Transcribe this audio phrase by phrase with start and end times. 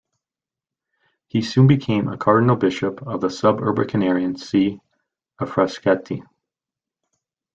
[1.27, 4.81] He soon became a Cardinal-Bishop of the suburbicarian see
[5.37, 6.23] of Frascati.